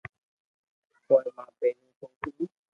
پوءِ 1.05 1.25
مان 1.35 1.49
پهرين 1.59 1.91
سوڪري 1.99 2.45